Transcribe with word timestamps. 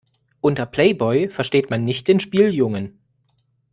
Unter 0.39 0.65
Playboy 0.65 1.29
versteht 1.29 1.69
man 1.69 1.85
nicht 1.85 2.07
den 2.07 2.19
Spieljungen. 2.19 2.97